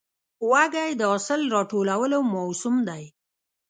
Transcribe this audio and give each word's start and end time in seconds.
وږی 0.51 0.89
د 0.99 1.01
حاصل 1.11 1.41
راټولو 1.55 2.17
موسم 2.33 2.75
دی. 2.89 3.03